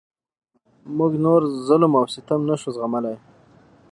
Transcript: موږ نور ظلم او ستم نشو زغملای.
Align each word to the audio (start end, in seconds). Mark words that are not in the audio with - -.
موږ 0.97 1.11
نور 1.25 1.41
ظلم 1.67 1.91
او 1.99 2.05
ستم 2.15 2.39
نشو 2.49 2.69
زغملای. 2.77 3.17